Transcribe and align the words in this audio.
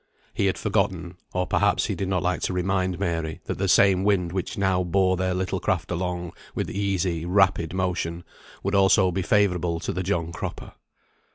He 0.33 0.47
had 0.47 0.57
forgotten 0.57 1.17
(or 1.31 1.45
perhaps 1.45 1.85
he 1.85 1.93
did 1.93 2.07
not 2.07 2.23
like 2.23 2.41
to 2.41 2.53
remind 2.53 2.97
Mary) 2.99 3.39
that 3.45 3.59
the 3.59 3.67
same 3.67 4.03
wind 4.03 4.31
which 4.31 4.57
now 4.57 4.83
bore 4.83 5.15
their 5.15 5.35
little 5.35 5.59
craft 5.59 5.91
along 5.91 6.33
with 6.55 6.71
easy, 6.71 7.23
rapid 7.23 7.71
motion, 7.71 8.23
would 8.63 8.73
also 8.73 9.11
be 9.11 9.21
favourable 9.21 9.79
to 9.81 9.93
the 9.93 10.01
John 10.01 10.31
Cropper. 10.31 10.71